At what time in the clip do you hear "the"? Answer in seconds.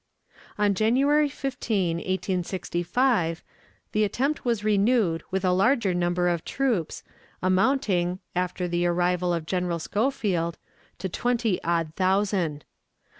3.91-4.03, 8.67-8.87